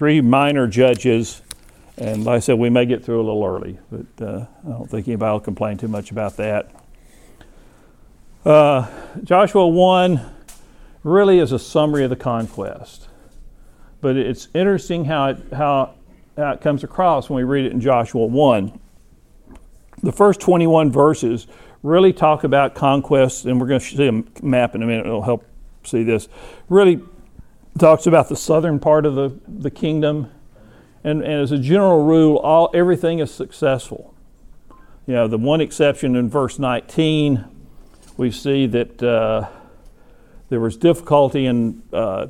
[0.00, 1.42] three minor judges.
[1.98, 4.90] And like I said, we may get through a little early, but uh, I don't
[4.90, 6.70] think anybody will complain too much about that.
[8.42, 8.88] Uh,
[9.22, 10.22] Joshua 1
[11.04, 13.10] really is a summary of the conquest.
[14.00, 15.92] But it's interesting how it, how,
[16.34, 18.80] how it comes across when we read it in Joshua 1.
[20.02, 21.46] The first 21 verses
[21.82, 25.20] really talk about conquest, and we're going to see a map in a minute, it'll
[25.20, 25.44] help
[25.84, 26.26] see this.
[26.70, 27.02] Really
[27.78, 30.30] talks about the southern part of the, the kingdom.
[31.02, 34.14] And, and as a general rule, all, everything is successful.
[35.06, 37.44] You know, the one exception in verse 19,
[38.16, 39.48] we see that uh,
[40.50, 42.28] there was difficulty in uh,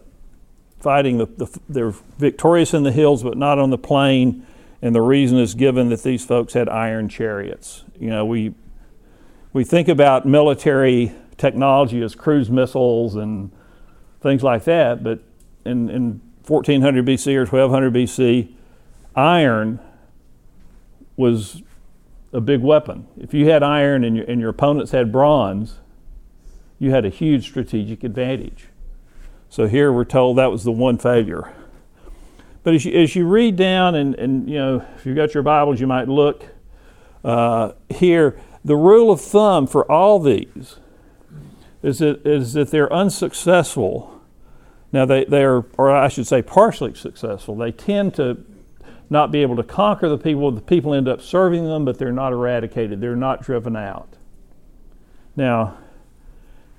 [0.79, 1.19] fighting.
[1.19, 4.47] The, the, they're victorious in the hills, but not on the plain.
[4.83, 7.85] And the reason is given that these folks had iron chariots.
[7.99, 8.55] You know, we,
[9.53, 13.51] we think about military technology as cruise missiles and
[14.21, 15.21] things like that, but
[15.65, 18.53] in, in 1400 BC or 1200 BC,
[19.15, 19.81] iron
[21.17, 21.63] was
[22.33, 23.07] a big weapon.
[23.19, 25.79] If you had iron and your, and your opponents had bronze,
[26.79, 28.69] you had a huge strategic advantage.
[29.49, 31.53] So here we're told that was the one failure.
[32.63, 35.43] But as you, as you read down, and, and you know, if you've got your
[35.43, 36.45] Bibles, you might look
[37.25, 38.39] uh, here.
[38.65, 40.77] The rule of thumb for all these
[41.83, 44.20] is that, is that they're unsuccessful.
[44.93, 47.55] Now, they, they're, or I should say, partially successful.
[47.55, 48.45] They tend to
[49.09, 50.51] not be able to conquer the people.
[50.51, 53.01] The people end up serving them, but they're not eradicated.
[53.01, 54.09] They're not driven out.
[55.37, 55.79] Now,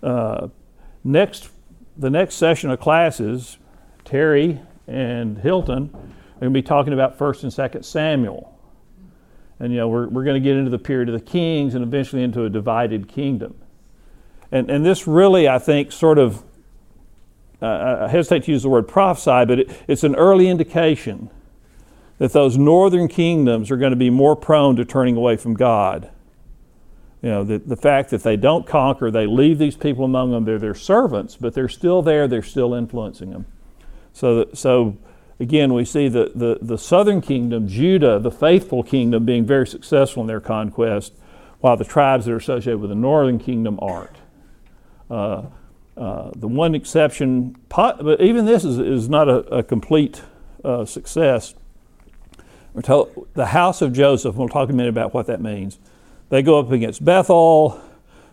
[0.03, 0.47] uh,
[1.03, 1.49] next,
[1.97, 3.57] the next session of classes,
[4.03, 8.57] Terry and Hilton are going to be talking about First and Second Samuel,
[9.59, 11.83] and you know we're we're going to get into the period of the kings and
[11.83, 13.55] eventually into a divided kingdom,
[14.51, 16.43] and and this really I think sort of
[17.61, 21.29] I hesitate to use the word prophesy, but it, it's an early indication
[22.17, 26.09] that those northern kingdoms are going to be more prone to turning away from God
[27.21, 30.43] you know, the, the fact that they don't conquer, they leave these people among them,
[30.43, 33.45] they're their servants, but they're still there, they're still influencing them.
[34.11, 34.97] So, so
[35.39, 40.21] again, we see the, the, the southern kingdom, Judah, the faithful kingdom, being very successful
[40.21, 41.13] in their conquest,
[41.59, 44.17] while the tribes that are associated with the northern kingdom aren't.
[45.07, 45.43] Uh,
[45.97, 50.21] uh, the one exception, but even this is, is not a, a complete
[50.63, 51.53] uh, success.
[52.73, 55.79] We're told, the house of Joseph, we'll talk a minute about what that means.
[56.29, 57.81] They go up against Bethel.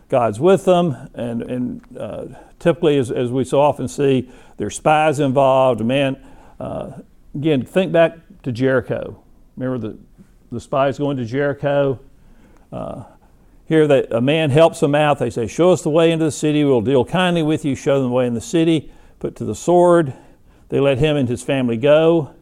[0.09, 2.25] God's with them, and, and uh,
[2.57, 5.85] typically, as, as, we so often see, there's spies involved.
[5.85, 6.17] Man,
[6.59, 6.93] uh,
[7.35, 9.21] again, think back to Jericho.
[9.55, 9.97] Remember the,
[10.51, 11.99] the spies going to Jericho?
[13.69, 15.19] Here, that a man helps them out.
[15.19, 16.65] They say, Show us the way into the city.
[16.65, 17.75] We'll deal kindly with you.
[17.75, 18.91] Show them the way in the city.
[19.19, 20.13] Put to the sword.
[20.67, 22.33] They let him and his family go.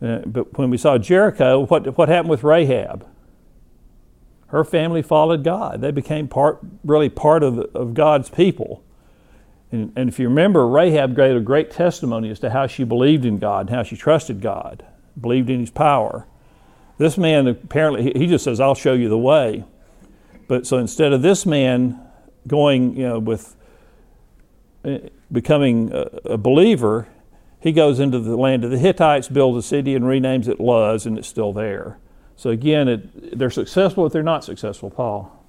[0.00, 3.06] Uh, but when we saw Jericho, what, what happened with Rahab?
[4.54, 5.80] her family followed God.
[5.80, 8.84] They became part, really part of, of God's people.
[9.72, 13.24] And, and if you remember, Rahab gave a great testimony as to how she believed
[13.24, 14.84] in God and how she trusted God,
[15.20, 16.28] believed in His power.
[16.98, 19.64] This man apparently, he just says, I'll show you the way.
[20.46, 22.00] But so instead of this man
[22.46, 23.56] going, you know, with
[24.84, 24.98] uh,
[25.32, 27.08] becoming a, a believer,
[27.60, 31.06] he goes into the land of the Hittites, builds a city, and renames it Luz,
[31.06, 31.98] and it's still there.
[32.36, 35.44] So again, it, they're successful but they're not successful, Paul.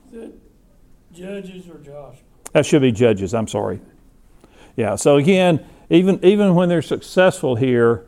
[1.11, 2.16] Judges or Joshua?
[2.53, 3.81] That should be judges, I'm sorry.
[4.78, 8.05] Yeah, so again, even even when they're successful here,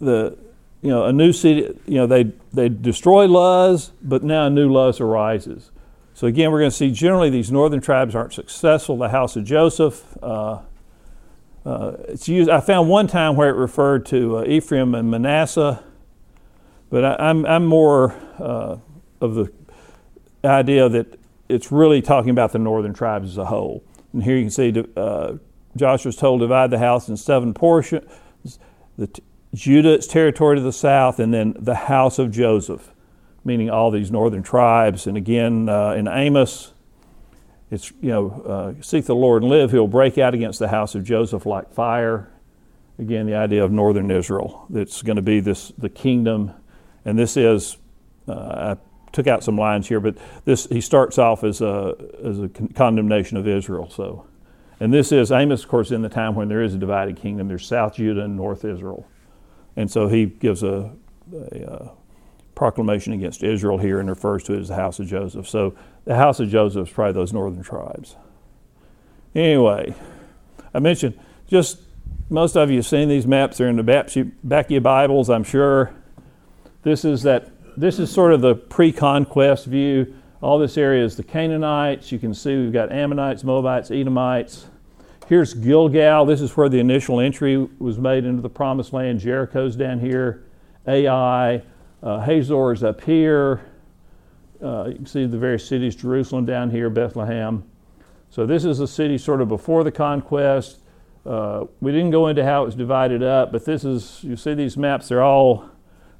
[0.00, 0.36] the
[0.82, 4.70] you know, a new city, you know, they they destroy Luz, but now a new
[4.72, 5.70] Luz arises.
[6.20, 8.98] So again, we're going to see generally these northern tribes aren't successful.
[8.98, 10.58] The house of Joseph, uh,
[11.64, 12.50] uh, it's used.
[12.50, 15.82] I found one time where it referred to uh, Ephraim and Manasseh.
[16.90, 18.76] But I, am I'm, I'm more uh,
[19.22, 19.50] of the
[20.44, 23.82] idea that it's really talking about the northern tribes as a whole.
[24.12, 25.38] And here you can see uh,
[25.74, 28.04] Joshua's told divide the house in seven portions.
[28.98, 29.22] The t-
[29.54, 32.92] Judah, territory to the south, and then the house of Joseph,
[33.44, 35.06] meaning all these northern tribes.
[35.06, 36.72] And again, uh, in Amos,
[37.70, 39.70] it's, you know, uh, seek the Lord and live.
[39.70, 42.30] He'll break out against the house of Joseph like fire.
[42.98, 44.66] Again, the idea of northern Israel.
[44.68, 46.52] That's going to be this the kingdom
[47.04, 47.76] and this is,
[48.28, 52.40] uh, I took out some lines here, but this he starts off as a, as
[52.40, 53.90] a con- condemnation of Israel.
[53.90, 54.26] So,
[54.78, 57.48] and this is Amos, of course, in the time when there is a divided kingdom.
[57.48, 59.06] There's South Judah and North Israel,
[59.76, 60.92] and so he gives a,
[61.52, 61.90] a, uh,
[62.60, 65.48] proclamation against Israel here and refers to it as the house of Joseph.
[65.48, 65.74] So
[66.04, 68.16] the house of Joseph is probably those northern tribes.
[69.34, 69.94] Anyway,
[70.74, 71.18] I mentioned
[71.48, 71.78] just
[72.28, 73.56] most of you have seen these maps.
[73.56, 73.82] They're in the
[74.44, 75.94] back of your Bibles, I'm sure.
[76.82, 77.50] This is that.
[77.78, 80.14] This is sort of the pre-conquest view.
[80.42, 82.12] All this area is the Canaanites.
[82.12, 84.66] You can see we've got Ammonites, Moabites, Edomites.
[85.28, 86.26] Here's Gilgal.
[86.26, 89.20] This is where the initial entry was made into the Promised Land.
[89.20, 90.44] Jericho's down here.
[90.86, 91.62] Ai,
[92.02, 93.60] uh, Hazor is up here.
[94.62, 95.96] Uh, you can see the various cities.
[95.96, 97.64] Jerusalem down here, Bethlehem.
[98.30, 100.78] So this is a city sort of before the conquest.
[101.26, 104.54] Uh, we didn't go into how it was divided up, but this is, you see
[104.54, 105.68] these maps, they're all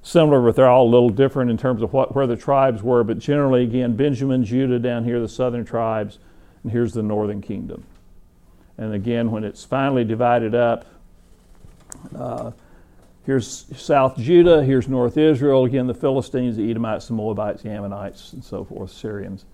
[0.02, 3.04] similar, but they're all a little different in terms of what, where the tribes were.
[3.04, 6.18] But generally, again, Benjamin, Judah down here, the southern tribes,
[6.62, 7.84] and here's the northern kingdom.
[8.76, 10.86] And again, when it's finally divided up,
[12.16, 12.50] uh,
[13.26, 18.32] here's South Judah, here's North Israel, again, the Philistines, the Edomites, the Moabites, the Ammonites,
[18.32, 19.44] and so forth, Syrians.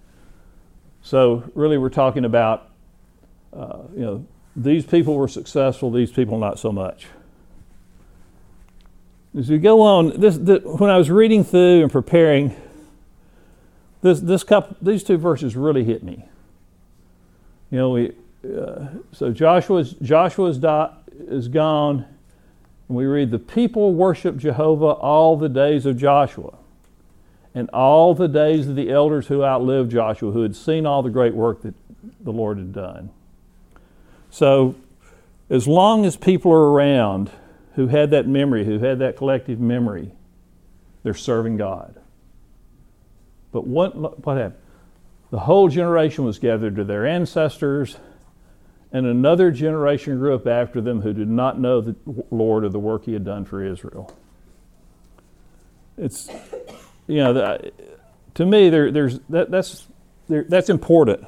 [1.02, 2.70] So, really, we're talking about,
[3.52, 4.26] uh, you know,
[4.56, 7.06] these people were successful, these people not so much.
[9.38, 12.56] As we go on, this, this, when I was reading through and preparing,
[14.00, 16.24] this, this couple, these two verses really hit me.
[17.70, 18.12] You know, we,
[18.44, 22.06] uh, so Joshua's, Joshua's dot is gone,
[22.88, 26.54] and we read, The people worship Jehovah all the days of Joshua
[27.54, 31.10] and all the days of the elders who outlived Joshua, who had seen all the
[31.10, 31.74] great work that
[32.20, 33.10] the Lord had done.
[34.30, 34.74] So,
[35.48, 37.30] as long as people are around
[37.74, 40.12] who had that memory, who had that collective memory,
[41.02, 42.00] they're serving God.
[43.52, 44.60] But what, what happened?
[45.30, 47.96] The whole generation was gathered to their ancestors,
[48.92, 51.96] and another generation grew up after them who did not know the
[52.30, 54.16] Lord or the work He had done for Israel.
[55.98, 56.28] It's,
[57.06, 57.72] you know, the,
[58.34, 59.86] to me, there, there's, that, that's,
[60.28, 61.26] there, that's important.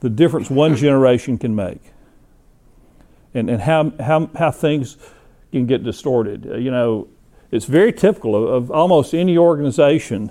[0.00, 1.80] The difference one generation can make
[3.34, 4.96] and, and how, how, how things
[5.52, 6.46] can get distorted.
[6.50, 7.08] Uh, you know,
[7.50, 10.30] it's very typical of, of, almost any organization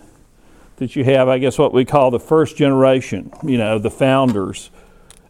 [0.77, 4.69] that you have, I guess what we call the first generation, you know, the founders.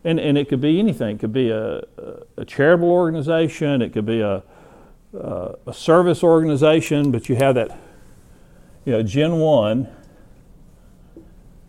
[0.03, 1.17] And, and it could be anything.
[1.17, 1.83] It could be a,
[2.37, 4.43] a charitable organization, it could be a,
[5.13, 7.77] a, a service organization, but you have that,
[8.85, 9.89] you know, Gen 1,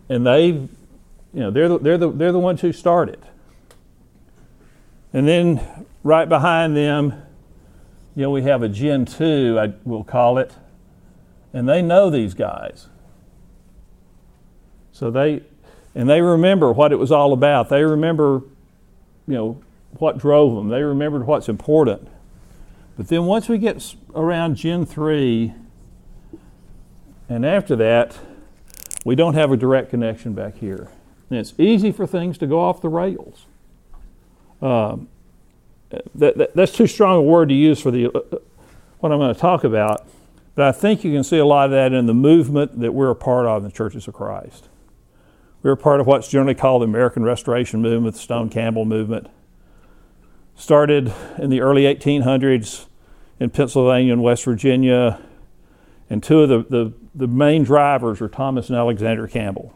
[0.09, 0.69] and they, you
[1.33, 3.19] know, they're the, they're the, they're the ones who started.
[5.13, 7.21] And then right behind them,
[8.15, 10.53] you know, we have a Gen 2, I will call it,
[11.53, 12.87] and they know these guys.
[14.91, 15.43] So they,
[15.93, 17.69] and they remember what it was all about.
[17.69, 18.41] They remember,
[19.27, 19.61] you know,
[19.97, 20.69] what drove them.
[20.69, 22.07] They remembered what's important.
[22.97, 25.53] But then once we get around Gen 3,
[27.29, 28.17] and after that,
[29.05, 30.89] we don't have a direct connection back here.
[31.29, 33.45] And it's easy for things to go off the rails.
[34.61, 35.07] Um,
[35.89, 38.37] that, that, that's too strong a word to use for the, uh,
[38.99, 40.07] what I'm going to talk about,
[40.55, 43.09] but I think you can see a lot of that in the movement that we're
[43.09, 44.67] a part of in the Churches of Christ.
[45.63, 49.27] We're a part of what's generally called the American Restoration Movement, the Stone Campbell Movement.
[50.55, 52.87] Started in the early 1800s
[53.39, 55.21] in Pennsylvania and West Virginia,
[56.09, 59.73] and two of the, the, the main drivers were Thomas and Alexander Campbell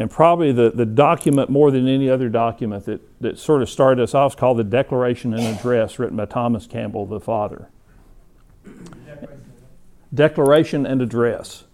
[0.00, 4.02] and probably the, the document more than any other document that, that sort of started
[4.02, 7.68] us off is called the Declaration and Address, written by Thomas Campbell, the father.
[10.12, 11.64] Declaration and Address.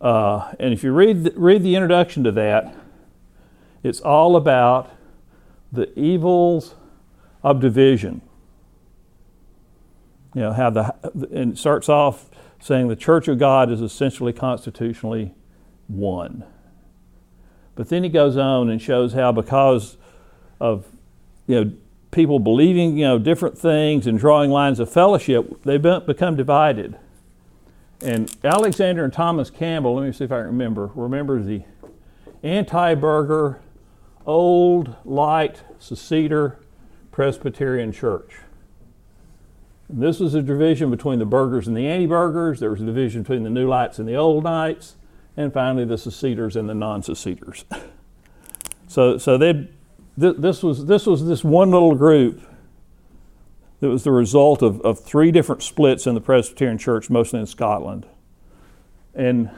[0.00, 2.74] Uh, and if you read the, read the introduction to that,
[3.82, 4.90] it's all about
[5.72, 6.74] the evils
[7.42, 8.22] of division.
[10.34, 10.94] You know, how the,
[11.30, 15.34] and it starts off saying the Church of God is essentially constitutionally
[15.86, 16.44] one.
[17.74, 19.96] But then he goes on and shows how because
[20.60, 20.86] of
[21.46, 21.72] you know
[22.10, 26.96] people believing you know different things and drawing lines of fellowship, they become divided.
[28.00, 31.62] And Alexander and Thomas Campbell, let me see if I remember, remember the
[32.42, 33.60] anti Burgher,
[34.26, 36.58] old, light, seceder
[37.12, 38.34] Presbyterian church.
[39.88, 42.60] And this was a division between the Burghers and the anti Burghers.
[42.60, 44.96] There was a division between the new lights and the old knights
[45.36, 47.64] and finally the seceders and the non-seceders.
[48.86, 49.68] so, so they,
[50.18, 52.40] th- this was this was this one little group
[53.84, 57.44] that was the result of, of three different splits in the Presbyterian Church, mostly in
[57.44, 58.06] Scotland.
[59.14, 59.50] And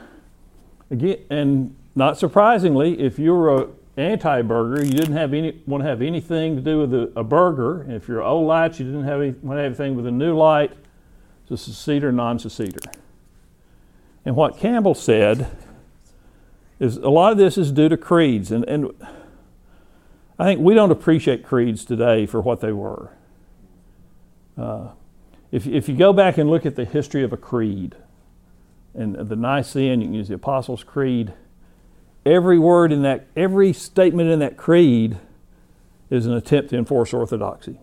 [0.91, 5.87] again, and not surprisingly, if you were an anti-Burgher, you didn't have any want to
[5.87, 7.83] have anything to do with a, a burgher.
[7.83, 10.11] And if you're old light, you didn't have any, want to have anything with a
[10.11, 10.73] new light.
[11.49, 12.91] It's a seceder, non-seceder.
[14.25, 15.55] And what Campbell said
[16.81, 18.51] is a lot of this is due to creeds.
[18.51, 18.91] And, and
[20.37, 23.11] I think we don't appreciate creeds today for what they were.
[24.57, 24.89] Uh,
[25.51, 27.95] if, if you go back and look at the history of a creed,
[28.93, 31.33] and the Nicene, you can use the Apostles' Creed,
[32.25, 35.17] every word in that, every statement in that creed
[36.09, 37.79] is an attempt to enforce orthodoxy.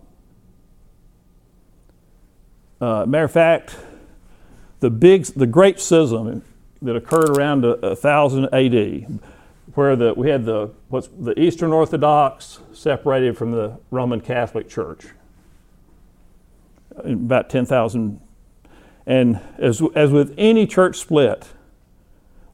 [2.81, 3.77] Uh, matter of fact,
[4.81, 6.43] the big, the great schism
[6.81, 9.19] that occurred around 1000 AD,
[9.73, 15.07] where the, we had the what's the Eastern Orthodox separated from the Roman Catholic Church,
[16.97, 18.19] about 10,000.
[19.05, 21.47] And as, as with any church split,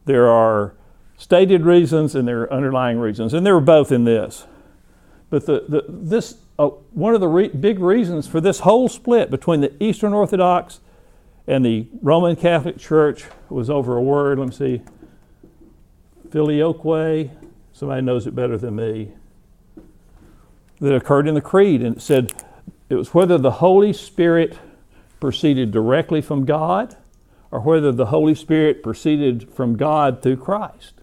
[0.05, 0.73] there are
[1.17, 4.47] stated reasons and there are underlying reasons, and there were both in this.
[5.29, 9.29] But the, the, this, uh, one of the re- big reasons for this whole split
[9.31, 10.81] between the Eastern Orthodox
[11.47, 14.81] and the Roman Catholic Church was over a word, let me see,
[16.29, 17.29] filioque,
[17.73, 19.11] somebody knows it better than me,
[20.79, 21.81] that occurred in the Creed.
[21.81, 22.33] And it said
[22.91, 24.57] it was whether the Holy Spirit
[25.21, 26.97] proceeded directly from God
[27.49, 30.93] or whether the Holy Spirit proceeded from God through Christ.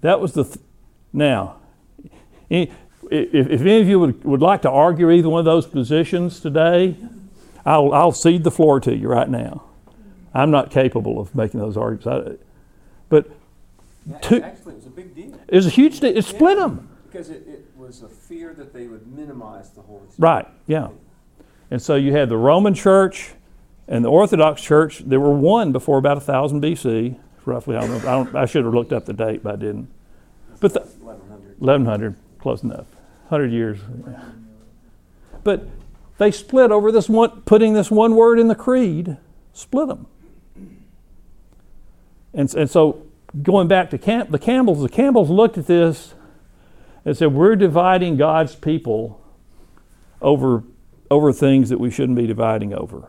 [0.00, 0.44] That was the.
[0.44, 0.58] Th-
[1.12, 1.56] now,
[2.50, 2.70] if,
[3.10, 6.96] if any of you would, would like to argue either one of those positions today,
[7.64, 9.64] I'll, I'll cede the floor to you right now.
[10.34, 12.06] I'm not capable of making those arguments.
[12.06, 12.44] I,
[13.08, 13.30] but
[14.20, 15.40] two, actually, it was a big deal.
[15.48, 16.16] It was a huge deal.
[16.16, 16.88] It split yeah, them.
[17.10, 17.63] Because it, it,
[18.00, 20.18] was a fear that they would minimize the Holy Spirit.
[20.18, 20.88] Right, yeah.
[21.70, 23.32] And so you had the Roman Church
[23.88, 25.00] and the Orthodox Church.
[25.00, 27.76] There were one before about 1000 BC, roughly.
[27.76, 29.88] I, don't know, I, don't, I should have looked up the date, but I didn't.
[30.60, 31.60] But the, 1100.
[31.60, 32.86] 1100, close enough.
[33.28, 33.78] 100 years.
[35.42, 35.68] But
[36.18, 39.18] they split over this one, putting this one word in the creed,
[39.52, 40.06] split them.
[42.32, 43.02] And, and so
[43.42, 46.14] going back to Camp, the Campbells, the Campbells looked at this
[47.04, 49.20] and said, We're dividing God's people
[50.22, 50.64] over,
[51.10, 53.08] over things that we shouldn't be dividing over.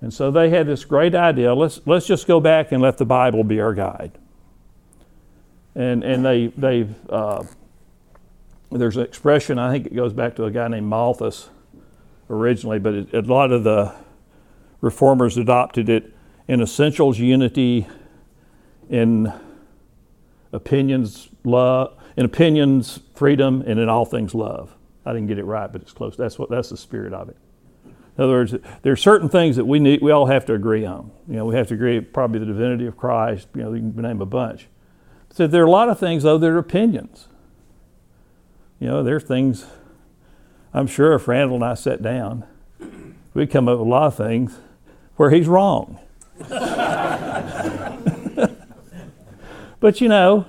[0.00, 3.04] And so they had this great idea let's, let's just go back and let the
[3.04, 4.12] Bible be our guide.
[5.74, 7.44] And, and they, they uh,
[8.70, 11.50] there's an expression, I think it goes back to a guy named Malthus
[12.28, 13.92] originally, but it, a lot of the
[14.80, 16.14] reformers adopted it
[16.46, 17.86] in essentials unity,
[18.88, 19.32] in
[20.52, 24.74] opinions love, in opinions freedom, and in all things love.
[25.04, 26.16] I didn't get it right, but it's close.
[26.16, 27.36] That's what that's the spirit of it.
[28.16, 30.02] In other words, there are certain things that we need.
[30.02, 31.10] We all have to agree on.
[31.26, 33.48] You know, we have to agree probably the divinity of Christ.
[33.54, 34.68] You know, you can name a bunch.
[35.30, 37.28] So there are a lot of things though that are opinions.
[38.78, 39.66] You know, there's things.
[40.74, 42.44] I'm sure if Randall and I sat down,
[43.34, 44.58] we'd come up with a lot of things
[45.16, 45.98] where he's wrong.
[49.80, 50.46] but you know,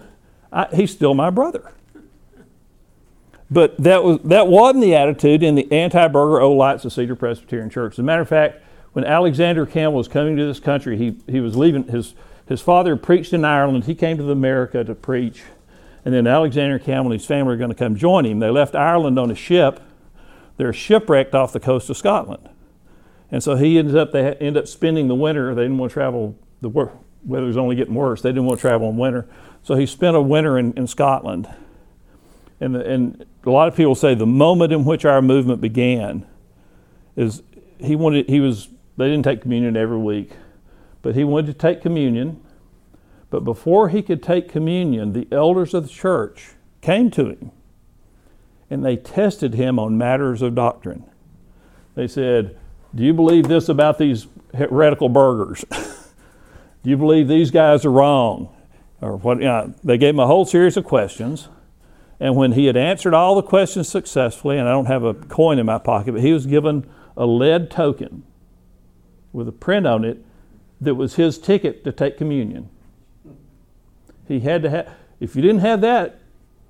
[0.52, 1.72] I, he's still my brother.
[3.50, 7.16] But that, was, that wasn't the attitude in the anti Burgher Olites oh, of Cedar
[7.16, 7.94] Presbyterian Church.
[7.94, 11.42] As a matter of fact, when Alexander Campbell was coming to this country, he, he
[11.42, 12.14] was leaving, his,
[12.48, 13.86] his father preached in Ireland.
[13.86, 15.44] He came to America to preach.
[16.06, 18.40] And then Alexander Campbell and his family were going to come join him.
[18.40, 19.82] They left Ireland on a ship.
[20.58, 22.50] They're shipwrecked off the coast of Scotland.
[23.32, 25.54] And so he ended up, they ended up spending the winter.
[25.54, 28.22] They didn't want to travel, the weather was only getting worse.
[28.22, 29.28] They didn't want to travel in winter.
[29.64, 31.48] So he spent a winter in, in Scotland.
[32.60, 36.26] And, the, and a lot of people say the moment in which our movement began
[37.16, 37.44] is
[37.80, 40.32] he wanted, he was, they didn't take communion every week,
[41.02, 42.42] but he wanted to take communion.
[43.30, 46.52] But before he could take communion, the elders of the church
[46.82, 47.52] came to him
[48.70, 51.04] and they tested him on matters of doctrine.
[51.96, 52.58] They said,
[52.94, 55.64] do you believe this about these heretical Burghers?
[56.84, 58.50] Do you believe these guys are wrong?
[59.02, 59.40] Or what?
[59.40, 61.50] You know, they gave him a whole series of questions.
[62.20, 65.58] And when he had answered all the questions successfully, and I don't have a coin
[65.58, 68.24] in my pocket, but he was given a lead token
[69.34, 70.24] with a print on it
[70.80, 72.70] that was his ticket to take communion.
[74.28, 76.20] He had to have, if you didn't have that,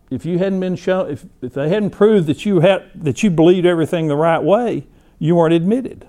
[0.10, 3.30] if you hadn't been shown, if, if they hadn't proved that you had that you
[3.30, 4.88] believed everything the right way,
[5.20, 6.08] you weren't admitted.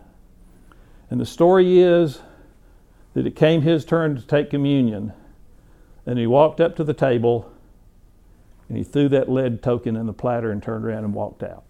[1.11, 2.21] And the story is
[3.14, 5.12] that it came his turn to take communion,
[6.06, 7.50] and he walked up to the table
[8.68, 11.64] and he threw that lead token in the platter and turned around and walked out.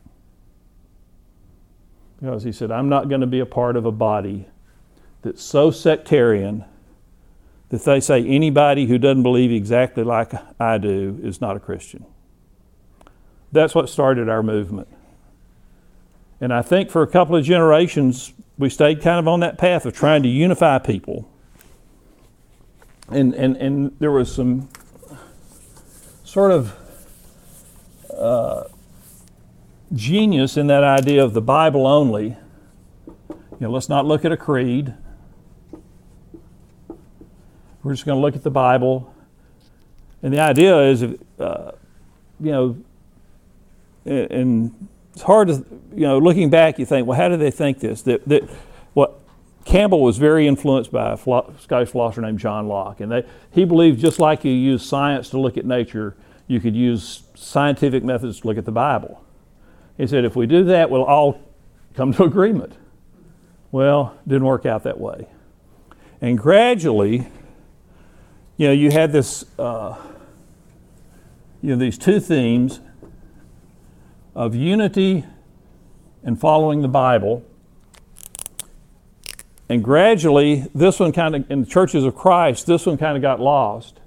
[2.21, 4.47] Because he said, I'm not going to be a part of a body
[5.23, 6.65] that's so sectarian
[7.71, 12.05] that they say anybody who doesn't believe exactly like I do is not a Christian.
[13.51, 14.89] That's what started our movement.
[16.41, 19.87] And I think for a couple of generations, we stayed kind of on that path
[19.87, 21.29] of trying to unify people.
[23.13, 24.71] And, and, and there was some
[26.25, 26.75] sort of
[28.11, 28.65] uh,
[29.93, 32.37] genius in that idea of the Bible only.
[33.29, 34.95] You know, let's not look at a creed.
[37.83, 39.15] We're just going to look at the Bible.
[40.23, 41.03] And the idea is,
[41.39, 41.73] uh,
[42.41, 42.77] you know,
[44.07, 47.81] and it's hard to, you know, looking back, you think, well, how did they think
[47.81, 48.01] this?
[48.03, 48.49] That, that
[49.65, 53.65] Campbell was very influenced by a philo- Scottish philosopher named John Locke, and they, he
[53.65, 56.17] believed just like you use science to look at nature,
[56.47, 59.25] you could use scientific methods to look at the Bible.
[59.97, 61.41] He said, if we do that, we'll all
[61.95, 62.75] come to agreement.
[63.71, 65.29] Well, didn't work out that way.
[66.21, 67.29] And gradually,
[68.57, 69.97] you know, you had this, uh,
[71.63, 72.81] you know, these two themes
[74.35, 75.25] of unity
[76.23, 77.45] and following the Bible.
[79.73, 83.23] And gradually, this one kind of, in the churches of Christ, this one kind of
[83.23, 84.01] got lost.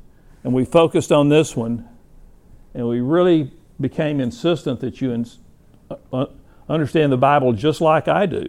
[0.44, 1.90] And we focused on this one.
[2.76, 5.40] And we really became insistent that you ins-
[6.14, 6.28] uh,
[6.70, 8.46] understand the Bible just like I do.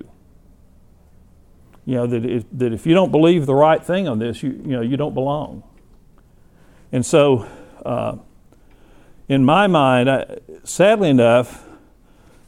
[1.87, 4.51] You know, that if, that if you don't believe the right thing on this, you,
[4.51, 5.63] you know, you don't belong.
[6.93, 7.49] And so,
[7.83, 8.19] uh,
[9.27, 11.67] in my mind, I, sadly enough,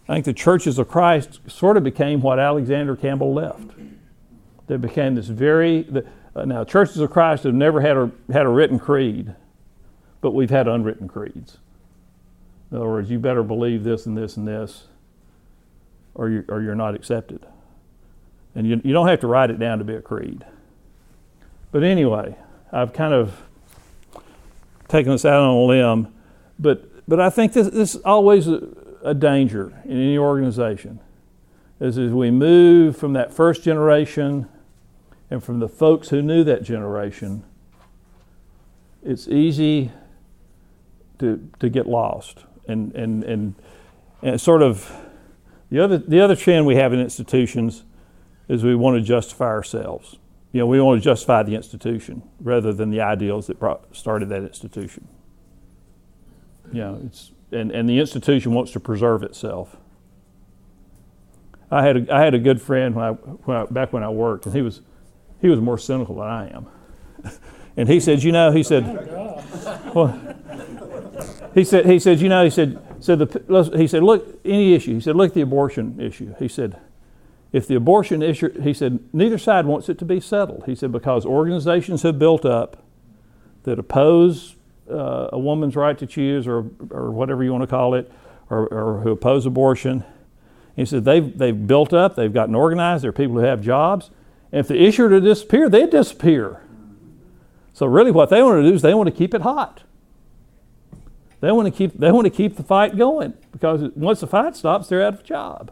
[0.07, 3.71] I think the churches of Christ sort of became what Alexander Campbell left.
[4.69, 6.07] They became this very, the,
[6.37, 9.35] uh, now, churches of Christ have never had a, had a written creed,
[10.21, 11.59] but we've had unwritten creeds.
[12.71, 14.85] In other words, you better believe this and this and this,
[16.15, 17.45] or, you, or you're not accepted.
[18.55, 20.45] And you, you don't have to write it down to be a creed.
[21.73, 22.37] But anyway,
[22.71, 23.41] I've kind of
[24.87, 26.13] taken this out on a limb,
[26.59, 28.69] but, but I think this, this is always a,
[29.03, 31.01] a danger in any organization.
[31.81, 34.49] Is as we move from that first generation
[35.31, 37.45] and from the folks who knew that generation,
[39.05, 39.93] it's easy
[41.19, 42.45] to, to get lost.
[42.67, 43.55] And, and, and,
[44.23, 44.91] and sort of
[45.71, 47.85] the other, the other trend we have in institutions
[48.49, 50.17] is we want to justify ourselves.
[50.53, 54.31] You know, we want to justify the institution rather than the ideals that brought, started
[54.31, 55.07] that institution.
[56.73, 59.77] You know, it's, and, and the institution wants to preserve itself.
[61.71, 64.09] I had a, I had a good friend when I, when I, back when I
[64.09, 64.81] worked, and he was,
[65.41, 66.67] he was more cynical than I am.
[67.77, 68.85] and he said, you know, he said,
[69.95, 70.19] well,
[71.55, 74.95] he said, he said, you know, he said, said the, he said, look, any issue.
[74.95, 76.35] He said, look at the abortion issue.
[76.39, 76.79] He said,
[77.53, 80.65] if the abortion issue, he said, neither side wants it to be settled.
[80.67, 82.83] He said, because organizations have built up
[83.63, 84.57] that oppose
[84.91, 88.11] uh, a woman's right to choose, or, or whatever you want to call it,
[88.51, 90.05] or, or who oppose abortion.
[90.77, 94.11] He said, they've, they've built up, they've gotten organized, there are people who have jobs.
[94.51, 96.63] If the issue were to disappear, they'd disappear.
[97.73, 99.83] So really what they want to do is they want to keep it hot.
[101.41, 104.57] They want to keep, they want to keep the fight going because once the fight
[104.57, 105.71] stops, they're out of a job.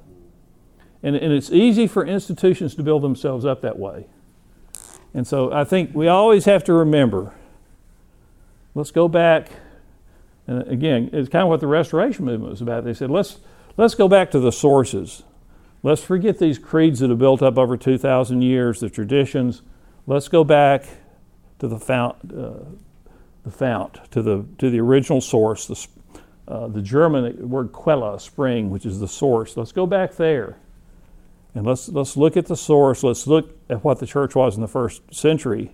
[1.03, 4.07] And, and it's easy for institutions to build themselves up that way.
[5.13, 7.33] And so I think we always have to remember
[8.77, 9.49] let's go back.
[10.47, 12.85] And again, it's kind of what the restoration movement was about.
[12.85, 13.39] They said, let's,
[13.77, 15.25] let's go back to the sources.
[15.83, 19.63] Let's forget these creeds that have built up over 2,000 years, the traditions.
[20.07, 20.85] Let's go back
[21.59, 22.65] to the fount, uh,
[23.45, 25.87] the fount, to the, to the original source, the,
[26.53, 29.57] uh, the German word Quelle, spring, which is the source.
[29.57, 30.57] Let's go back there.
[31.55, 33.03] And let's, let's look at the source.
[33.03, 35.73] Let's look at what the church was in the first century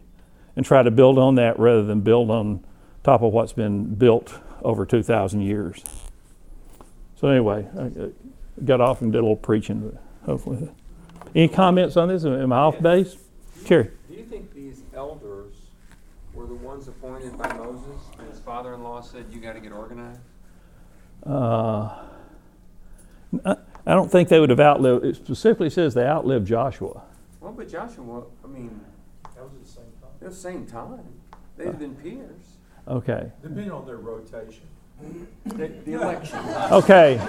[0.55, 2.65] and try to build on that rather than build on
[3.03, 5.83] top of what's been built over 2,000 years.
[7.17, 8.11] So, anyway, I
[8.65, 10.69] got off and did a little preaching, hopefully.
[11.35, 12.25] Any comments on this?
[12.25, 13.17] Am I off base?
[13.65, 13.91] Cherry.
[14.09, 15.55] Do you think these elders
[16.35, 19.61] were the ones appointed by Moses and his father in law said, You got to
[19.61, 20.21] get organized?
[21.25, 22.03] Uh,
[23.45, 27.03] I don't think they would have outlived, it specifically says they outlived Joshua.
[27.41, 28.81] Well, but Joshua, I mean,
[29.35, 30.11] That was at the same time.
[30.21, 31.05] they're the same time.
[31.57, 32.57] They'd have been peers.
[32.89, 33.31] Okay.
[33.43, 34.65] Depending on their rotation.
[35.45, 36.39] The, the election.
[36.71, 37.21] Okay.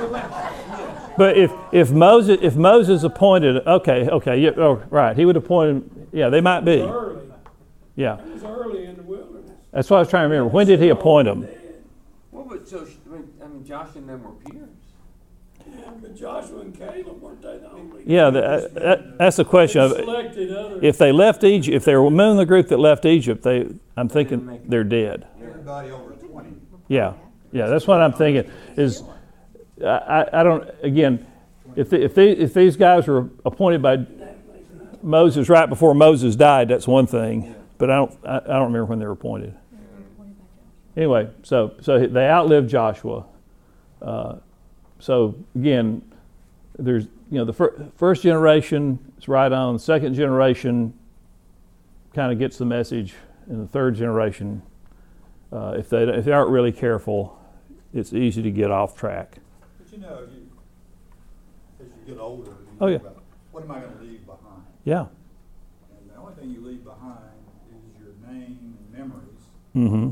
[1.18, 6.10] But if, if Moses if Moses appointed okay okay yeah oh, right he would appoint
[6.12, 7.22] yeah they might be early.
[7.96, 9.52] yeah It was early in the wilderness.
[9.72, 11.48] that's what I was trying to remember when did he appoint them
[12.32, 14.70] Well, but so, I mean, I mean, Joshua and them were peers.
[15.68, 18.04] Yeah, but Joshua and Caleb weren't they the only?
[18.08, 19.94] yeah the, uh, that, that's the question of
[20.84, 24.10] if they left Egypt if they were among the group that left Egypt they I'm
[24.10, 26.54] thinking they're dead Everybody over twenty.
[26.88, 27.14] yeah
[27.54, 29.04] yeah that's what I'm thinking is
[29.82, 31.26] I, I, don't again
[31.76, 34.06] if the, if, they, if these guys were appointed by
[35.02, 38.86] Moses right before Moses died that's one thing but I don't I, I don't remember
[38.86, 39.56] when they were appointed
[40.98, 43.26] anyway so so they outlived Joshua
[44.02, 44.36] uh,
[45.00, 46.02] so again
[46.78, 49.74] there's you know the fir- first generation is right on.
[49.74, 50.94] The second generation
[52.14, 53.16] kind of gets the message,
[53.48, 54.62] and the third generation,
[55.52, 57.40] uh, if they if they aren't really careful,
[57.94, 59.38] it's easy to get off track.
[59.80, 60.50] But you know, you,
[61.80, 63.08] as you get older, you Oh, think yeah.
[63.10, 64.64] about, what am I gonna leave behind?
[64.84, 65.06] Yeah.
[66.00, 67.20] And the only thing you leave behind
[67.72, 69.30] is your name and memories
[69.76, 70.12] Mm-hmm.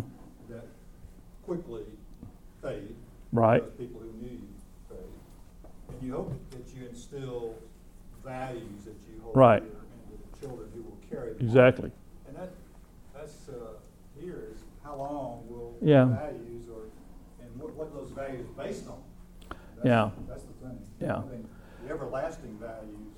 [0.51, 0.65] that
[1.45, 1.83] quickly
[2.61, 2.95] fade.
[3.31, 3.61] Right.
[3.63, 4.47] Those people who knew you
[4.89, 4.97] fade.
[5.89, 7.55] And you hope that you instill
[8.23, 9.61] values that you hold Right.
[9.61, 11.41] dear into the children who will carry them.
[11.41, 11.45] on.
[11.47, 11.91] Exactly.
[12.27, 12.49] And that,
[13.13, 13.73] that's, uh,
[14.19, 16.03] here is how long will Yeah.
[16.03, 16.17] and
[18.21, 18.97] those values based on.
[19.49, 20.09] That's- Yeah.
[20.27, 20.77] That's the thing.
[20.99, 21.17] Yeah.
[21.17, 21.45] I think
[21.87, 23.09] The everlasting values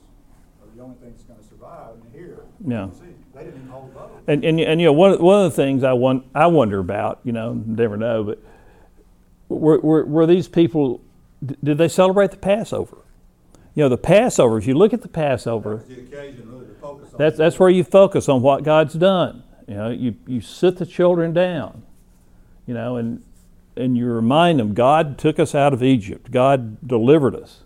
[0.62, 2.90] are the only thing that's gonna survive, and here, Yeah.
[2.92, 4.10] see, they didn't even hold those.
[4.28, 7.20] And, and, and you know, one, one of the things I, won, I wonder about,
[7.24, 8.40] you know, never know, but
[9.50, 11.02] were, were, were these people,
[11.64, 12.98] did they celebrate the Passover?
[13.76, 16.74] You know, the Passover, if you look at the Passover, That's the occasion really to
[16.76, 17.18] focus on.
[17.18, 19.44] that's, that's where you focus on what God's done.
[19.68, 21.84] You know, you, you sit the children down,
[22.66, 23.22] you know, and,
[23.76, 27.64] and you remind them God took us out of Egypt, God delivered us.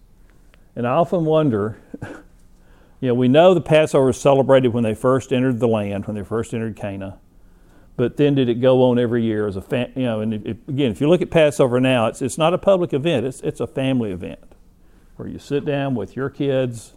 [0.76, 1.82] And I often wonder,
[3.02, 6.16] you know, we know the Passover was celebrated when they first entered the land, when
[6.16, 7.20] they first entered Cana.
[7.96, 10.22] But then did it go on every year as a fam- you know?
[10.22, 13.42] And again, if you look at Passover now, it's it's not a public event; it's
[13.42, 14.40] it's a family event
[15.16, 16.94] where you sit down with your kids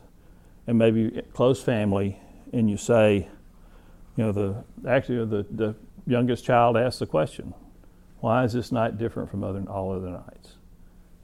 [0.66, 2.20] and maybe close family,
[2.52, 3.28] and you say,
[4.14, 5.74] you know, the actually the the
[6.06, 7.54] youngest child asks the question,
[8.20, 10.56] "Why is this night different from other all other nights?"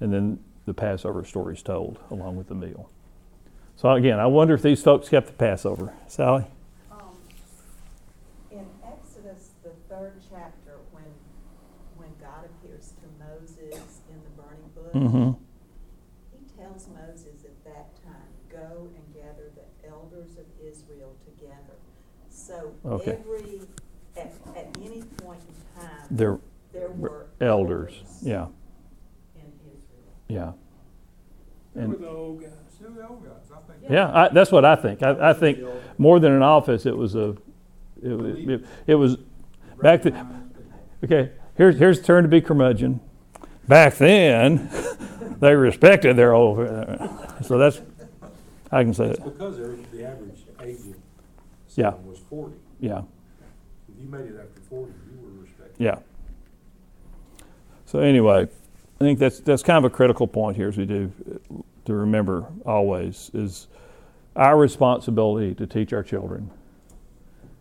[0.01, 2.89] And then the Passover story is told along with the meal.
[3.77, 5.93] So again, I wonder if these folks kept the Passover.
[6.09, 6.45] Sally?
[6.91, 6.99] Um,
[8.51, 11.05] in Exodus, the third chapter, when,
[11.97, 15.31] when God appears to Moses in the burning bush, Mm-hmm.
[16.33, 21.77] he tells Moses at that time, go and gather the elders of Israel together.
[22.31, 23.19] So Okay.
[23.21, 23.61] every,
[24.17, 26.39] at, at any point in time, They're
[27.41, 27.93] elders.
[28.23, 28.47] Yeah,
[30.29, 30.53] yeah.
[31.75, 32.51] And- were the old guys?
[32.75, 33.91] Still the old guys, I think.
[33.93, 35.03] Yeah, I, that's what I think.
[35.03, 35.59] I, I think
[35.99, 37.37] more than an office, it was a,
[38.03, 39.17] it, was- it, it was
[39.83, 40.73] back to, Recognized people.
[41.05, 43.01] okay, here's, here's the turn to be curmudgeon.
[43.69, 44.71] Back then,
[45.41, 47.81] they respected their old, uh, so that's,
[48.71, 50.97] I can say It's it, because the average age of
[51.77, 51.95] Yeah.
[52.05, 52.55] was forty.
[52.81, 53.03] yeah,
[53.89, 55.75] If you made it after forty, you were respected.
[55.79, 55.99] yeah.
[57.87, 58.43] So anyway,
[59.01, 61.95] I think that's, that's kind of a critical point here as we do, uh, to
[61.95, 63.69] remember always, is
[64.35, 66.51] our responsibility to teach our children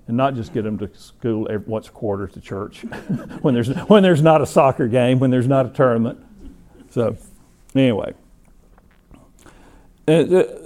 [0.07, 2.81] and not just get them to school every, once a quarter to church
[3.41, 6.19] when there's when there's not a soccer game, when there's not a tournament.
[6.91, 7.17] So,
[7.75, 8.13] anyway,
[10.07, 10.61] it-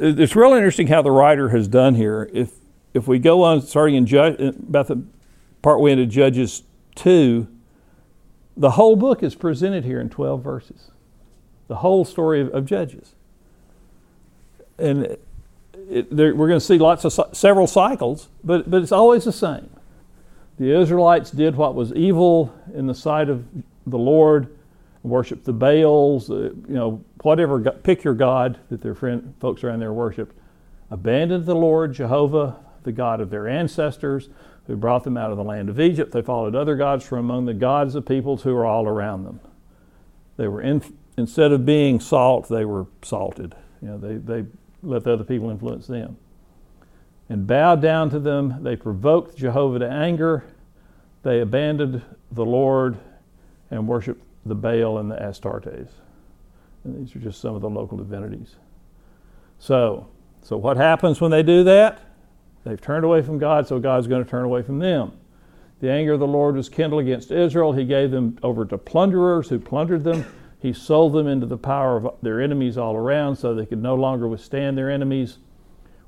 [0.00, 2.28] it's really interesting how the writer has done here.
[2.32, 2.52] If
[2.92, 5.02] if we go on starting in Judge, about the
[5.62, 6.62] part way into Judges
[6.96, 7.46] two,
[8.56, 10.90] the whole book is presented here in twelve verses.
[11.68, 13.14] The whole story of, of Judges,
[14.78, 15.24] and it,
[15.88, 19.32] it, there, we're going to see lots of several cycles, but but it's always the
[19.32, 19.70] same.
[20.58, 23.44] The Israelites did what was evil in the sight of
[23.86, 24.54] the Lord,
[25.02, 27.58] worshiped the Baals, uh, you know, whatever.
[27.60, 30.36] Pick your god that their friend folks around there worshipped.
[30.90, 34.28] Abandoned the Lord Jehovah, the God of their ancestors,
[34.66, 36.12] who brought them out of the land of Egypt.
[36.12, 39.40] They followed other gods from among the gods of peoples who were all around them.
[40.36, 40.82] They were in,
[41.16, 43.54] instead of being salt, they were salted.
[43.80, 44.48] You know, they, they
[44.82, 46.16] let the other people influence them.
[47.28, 50.44] And bowed down to them, they provoked Jehovah to anger.
[51.22, 52.98] They abandoned the Lord
[53.70, 55.88] and worshiped the Baal and the Astartes.
[56.84, 58.56] And these are just some of the local divinities.
[59.58, 60.08] So,
[60.42, 62.00] so what happens when they do that?
[62.64, 65.12] They've turned away from God, so God's going to turn away from them.
[65.80, 67.72] The anger of the Lord was kindled against Israel.
[67.72, 70.24] He gave them over to plunderers who plundered them.
[70.60, 73.96] He sold them into the power of their enemies all around so they could no
[73.96, 75.38] longer withstand their enemies.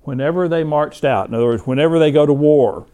[0.03, 2.87] Whenever they marched out, in other words, whenever they go to war,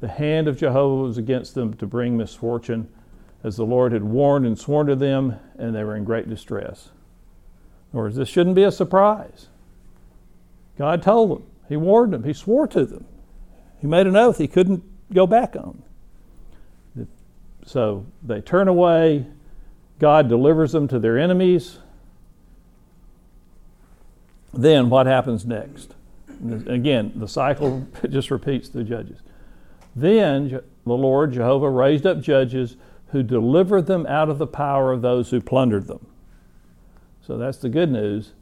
[0.00, 2.88] the hand of Jehovah was against them to bring misfortune,
[3.44, 6.90] as the Lord had warned and sworn to them, and they were in great distress.
[7.92, 9.48] In other words, this shouldn't be a surprise.
[10.78, 13.04] God told them, He warned them, He swore to them.
[13.80, 15.82] He made an oath He couldn't go back on.
[17.64, 19.26] So they turn away.
[19.98, 21.78] God delivers them to their enemies.
[24.52, 25.94] Then what happens next?
[26.66, 29.18] Again, the cycle just repeats through Judges.
[29.94, 32.76] Then the Lord Jehovah raised up judges
[33.08, 36.06] who delivered them out of the power of those who plundered them.
[37.26, 38.32] So that's the good news.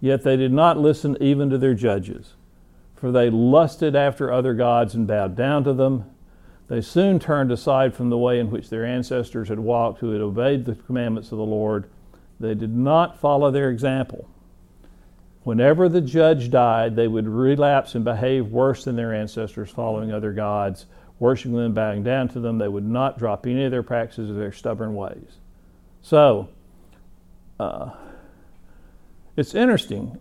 [0.00, 2.34] Yet they did not listen even to their judges,
[3.02, 6.04] for they lusted after other gods and bowed down to them.
[6.68, 10.20] They soon turned aside from the way in which their ancestors had walked, who had
[10.20, 11.90] obeyed the commandments of the Lord.
[12.38, 14.28] They did not follow their example.
[15.42, 20.32] Whenever the judge died, they would relapse and behave worse than their ancestors, following other
[20.32, 20.86] gods,
[21.18, 22.58] worshiping them, bowing down to them.
[22.58, 25.40] They would not drop any of their practices or their stubborn ways.
[26.02, 26.50] So,
[27.58, 27.90] uh,
[29.36, 30.20] it's interesting.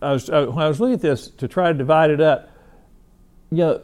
[0.00, 2.20] Uh, I was, uh, when I was looking at this to try to divide it
[2.20, 2.50] up,
[3.50, 3.80] you know,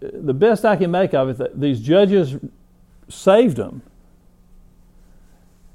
[0.00, 2.36] the best I can make of it that these judges
[3.08, 3.82] saved them.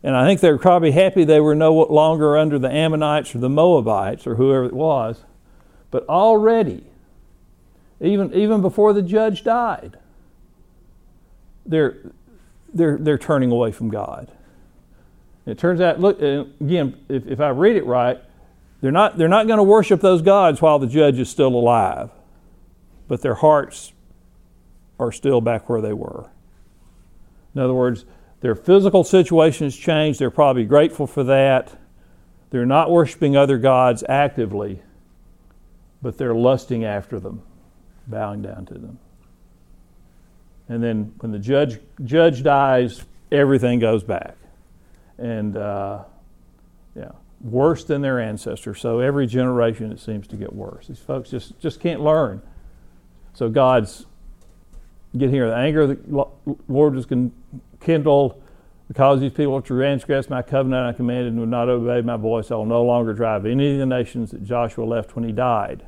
[0.02, 3.50] And I think they're probably happy they were no longer under the Ammonites or the
[3.50, 5.24] Moabites or whoever it was.
[5.92, 6.84] But already,
[8.02, 9.98] even, even before the judge died,
[11.66, 11.98] they're,
[12.74, 14.30] they're, they're turning away from God.
[15.46, 18.20] It turns out, look, again, if, if I read it right,
[18.84, 22.10] they're not, they're not going to worship those gods while the judge is still alive,
[23.08, 23.94] but their hearts
[25.00, 26.30] are still back where they were.
[27.56, 28.04] In other words,
[28.42, 30.20] their physical situation has changed.
[30.20, 31.74] They're probably grateful for that.
[32.50, 34.82] They're not worshiping other gods actively,
[36.02, 37.42] but they're lusting after them,
[38.06, 39.00] bowing down to them.
[40.68, 44.36] And then when the judge, judge dies, everything goes back.
[45.18, 46.04] And uh,
[46.98, 47.12] yeah,
[47.44, 48.80] worse than their ancestors.
[48.80, 50.88] So every generation it seems to get worse.
[50.88, 52.42] These folks just, just can't learn.
[53.34, 54.06] So God's
[55.18, 55.50] get here.
[55.50, 56.28] The anger of the
[56.68, 57.06] Lord was
[57.80, 58.42] kindled
[58.88, 62.52] because these people transgressed my covenant I commanded and would not obey my voice.
[62.52, 65.86] I will no longer drive any of the nations that Joshua left when he died.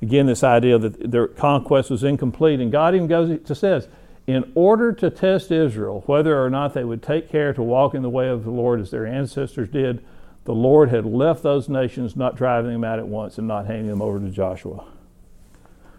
[0.00, 3.88] Again, this idea that their conquest was incomplete, and God even goes to says,
[4.26, 8.02] in order to test Israel whether or not they would take care to walk in
[8.02, 10.04] the way of the Lord as their ancestors did,
[10.44, 13.88] the Lord had left those nations, not driving them out at once and not handing
[13.88, 14.84] them over to Joshua.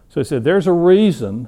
[0.10, 1.48] So he said, There's a reason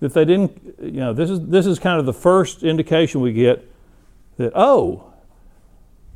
[0.00, 3.32] that they didn't, you know, this is, this is kind of the first indication we
[3.32, 3.70] get
[4.38, 5.12] that, oh,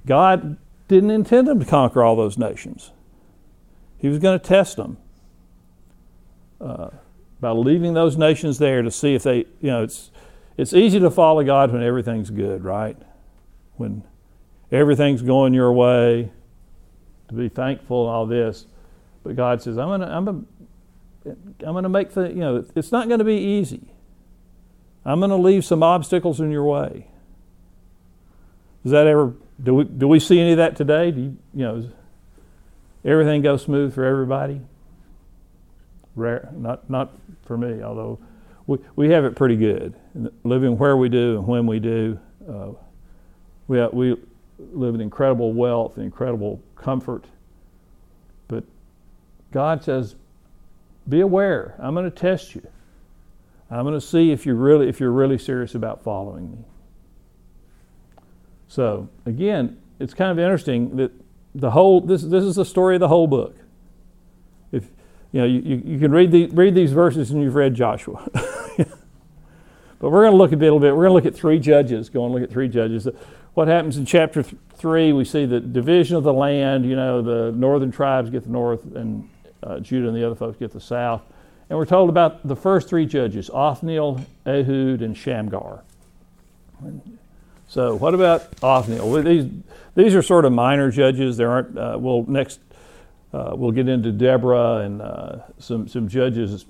[0.06, 0.56] God
[0.88, 2.92] didn't intend them to conquer all those nations.
[3.98, 4.96] He was going to test them
[6.60, 6.90] uh,
[7.40, 10.10] by leaving those nations there to see if they, you know, it's,
[10.56, 12.96] it's easy to follow God when everything's good, right?
[13.76, 14.02] When
[14.70, 16.30] everything's going your way,
[17.28, 18.66] to be thankful and all this.
[19.22, 20.44] But God says, I'm to, I'm gonna,
[21.66, 23.88] I'm to make the, you know, it's not to be easy.
[25.04, 27.08] I'm to leave some obstacles in your way.
[28.82, 31.10] Does that ever, do we, do we see any of that today?
[31.10, 31.90] Do you, you know,
[33.04, 34.60] everything go smooth for everybody?
[36.16, 37.12] Rare, not, not
[37.44, 38.18] for me, although
[38.66, 39.94] we, we have it pretty good.
[40.44, 42.68] Living where we do and when we do, uh,
[43.66, 44.16] we, we
[44.58, 47.24] live in incredible wealth and incredible comfort.
[48.48, 48.64] But
[49.52, 50.16] God says,
[51.08, 51.74] be aware.
[51.78, 52.66] I'm going to test you.
[53.70, 56.58] I'm going to see if you're really if you're really serious about following me.
[58.68, 61.12] So again, it's kind of interesting that
[61.54, 63.56] the whole this this is the story of the whole book.
[64.70, 64.84] If
[65.32, 68.28] you know you, you, you can read the, read these verses and you've read Joshua.
[68.76, 68.86] but
[70.00, 70.94] we're going to look at a little bit.
[70.94, 72.08] We're going to look at three judges.
[72.08, 73.08] Go and look at three judges.
[73.54, 75.12] What happens in chapter th- three?
[75.12, 76.84] We see the division of the land.
[76.84, 79.28] You know, the northern tribes get the north, and
[79.62, 81.22] uh, Judah and the other folks get the south.
[81.70, 85.82] And we're told about the first three judges Othniel, Ehud, and Shamgar.
[87.68, 89.08] So, what about Othniel?
[89.08, 89.50] Well, these,
[89.94, 91.36] these are sort of minor judges.
[91.36, 92.60] There aren't, uh, we'll next,
[93.32, 96.66] uh, we'll get into Deborah and uh, some, some judges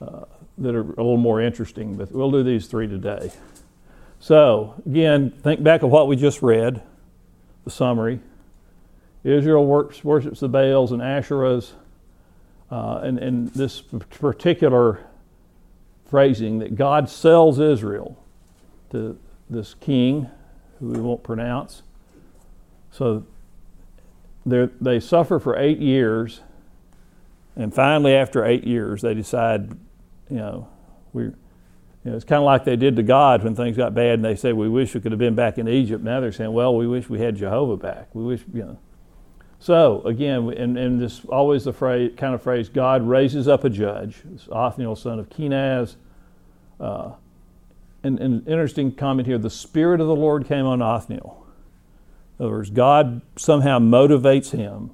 [0.00, 0.24] uh,
[0.58, 3.30] that are a little more interesting, but we'll do these three today.
[4.20, 6.82] So, again, think back of what we just read,
[7.64, 8.20] the summary.
[9.24, 11.72] Israel works, worships the Baals and Asherahs.
[12.70, 15.00] Uh, and, and this particular
[16.10, 18.22] phrasing that God sells Israel
[18.90, 20.28] to this king
[20.78, 21.82] who we won't pronounce.
[22.90, 23.24] So
[24.44, 26.40] they suffer for eight years,
[27.56, 29.70] and finally, after eight years, they decide,
[30.30, 30.68] you know,
[31.12, 31.30] we,
[32.08, 34.24] you know, it's kind of like they did to God when things got bad, and
[34.24, 36.74] they say, "We wish we could have been back in Egypt." Now they're saying, "Well,
[36.74, 38.08] we wish we had Jehovah back.
[38.14, 38.78] We wish, you know."
[39.58, 43.68] So again, and, and this always the phrase, kind of phrase, God raises up a
[43.68, 44.22] judge.
[44.32, 45.96] It's Othniel, son of Kenaz.
[46.80, 47.10] Uh,
[48.02, 51.46] and, and interesting comment here: the spirit of the Lord came on Othniel.
[52.38, 54.92] In other words, God somehow motivates him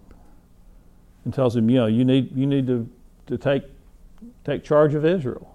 [1.24, 2.90] and tells him, you know, you need you need to,
[3.28, 3.62] to take
[4.44, 5.53] take charge of Israel.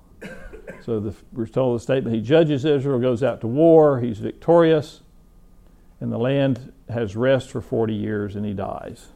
[0.86, 5.01] So the, we're told the statement: He judges Israel, goes out to war, he's victorious,
[5.99, 9.08] and the land has rest for 40 years and he dies.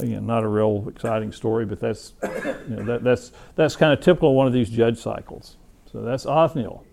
[0.00, 4.00] Again, not a real exciting story, but that's, you know, that, that's, that's kind of
[4.00, 5.56] typical of one of these judge cycles.
[5.92, 6.84] So that's Othniel.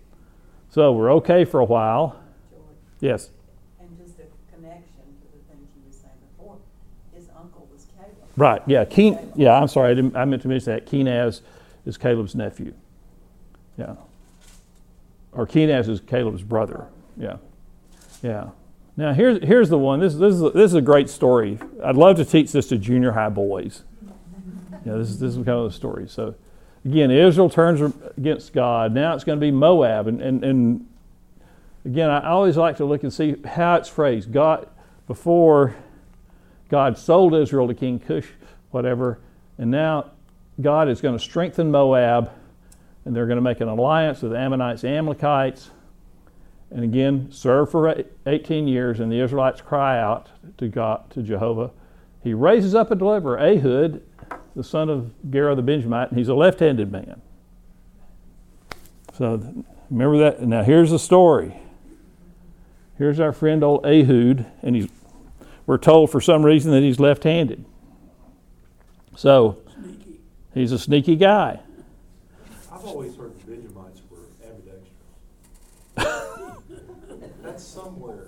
[0.70, 2.20] So we're okay for a while.
[2.50, 2.62] George,
[3.00, 3.30] Yes.
[3.80, 4.84] and just a connection
[5.20, 6.56] to the things you were saying before,
[7.12, 8.14] his uncle was Caleb.
[8.36, 8.62] Right.
[8.66, 8.84] Yeah.
[8.84, 9.18] Keen.
[9.34, 9.58] Yeah.
[9.60, 9.90] I'm sorry.
[9.90, 11.40] I, didn't, I meant to mention that Kenaz
[11.84, 12.72] is Caleb's nephew.
[13.82, 13.94] Yeah.
[15.32, 16.86] Or Kenaz is Caleb's brother.
[17.16, 17.36] Yeah.
[18.22, 18.50] Yeah.
[18.96, 20.00] Now here's here's the one.
[20.00, 21.58] This this is a, this is a great story.
[21.82, 23.82] I'd love to teach this to junior high boys.
[24.84, 24.94] Yeah.
[24.94, 26.06] This is this is kind of the story.
[26.08, 26.34] So
[26.84, 28.92] again, Israel turns against God.
[28.92, 30.88] Now it's going to be Moab, and and and
[31.84, 34.32] again, I always like to look and see how it's phrased.
[34.32, 34.68] God
[35.08, 35.74] before
[36.68, 38.28] God sold Israel to King Cush,
[38.70, 39.18] whatever,
[39.58, 40.10] and now
[40.60, 42.30] God is going to strengthen Moab,
[43.04, 45.70] and they're going to make an alliance with the Ammonites, Amalekites,
[46.70, 49.00] and again serve for 18 years.
[49.00, 51.70] And the Israelites cry out to God, to Jehovah.
[52.22, 54.02] He raises up a deliverer, Ehud,
[54.54, 57.20] the son of Gera the Benjamite, and he's a left-handed man.
[59.14, 60.42] So remember that.
[60.42, 61.56] Now here's the story.
[62.96, 64.88] Here's our friend old Ehud, and he's
[65.66, 67.64] we're told for some reason that he's left handed.
[69.16, 69.58] So
[70.54, 71.60] he's a sneaky guy.
[72.82, 74.88] I've always heard the Benjamites were ambidextrous.
[77.42, 78.26] That's somewhere.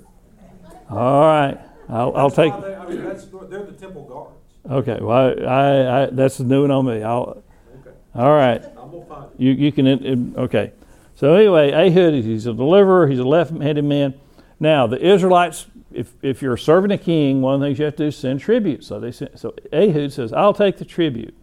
[0.89, 1.59] All right.
[1.89, 2.53] I'll, I'll take.
[2.61, 4.89] they- I mean, that's, they're the temple guards.
[4.89, 5.03] Okay.
[5.03, 7.03] Well, I, I, I that's new one on me.
[7.03, 7.43] I'll,
[7.81, 8.63] Okay, all right.
[8.79, 9.31] I'm gonna find it.
[9.41, 9.87] You, you can.
[9.89, 10.71] in- in- Okay.
[11.17, 13.09] So anyway, Ehud, he's a deliverer.
[13.09, 14.15] He's a left-handed man.
[14.61, 17.97] Now the Israelites, if if you're serving a king, one of the things you have
[17.97, 18.85] to do is send tribute.
[18.85, 21.35] So they send, so Ehud says, "I'll take the tribute."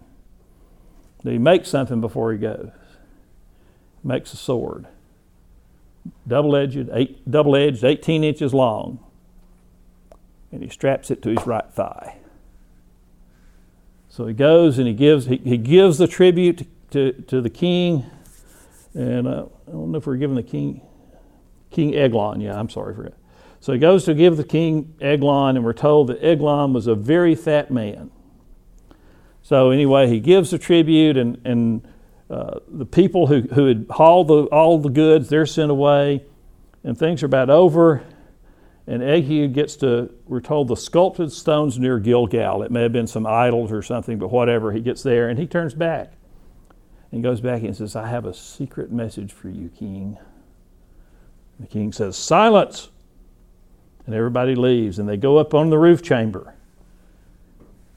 [1.23, 2.69] He make something before he goes.
[4.03, 4.87] Makes a sword,
[6.27, 8.99] double-edged, eight, double-edged, 18 inches long,
[10.51, 12.17] and he straps it to his right thigh.
[14.09, 16.65] So he goes and he gives he, he gives the tribute to,
[17.13, 18.05] to, to the king,
[18.93, 20.81] and uh, I don't know if we're giving the king
[21.69, 22.41] King Eglon.
[22.41, 23.15] Yeah, I'm sorry for it.
[23.61, 26.95] So he goes to give the king Eglon, and we're told that Eglon was a
[26.95, 28.11] very fat man.
[29.41, 31.87] So anyway, he gives the tribute, and and
[32.31, 36.23] uh, the people who who had hauled the, all the goods they're sent away,
[36.83, 38.03] and things are about over.
[38.87, 42.63] And Ehud gets to, we're told, the sculpted stones near Gilgal.
[42.63, 44.71] It may have been some idols or something, but whatever.
[44.71, 46.13] He gets there and he turns back.
[47.11, 50.17] And goes back and says, I have a secret message for you, king.
[51.59, 52.89] The king says, Silence!
[54.05, 56.55] And everybody leaves, and they go up on the roof chamber.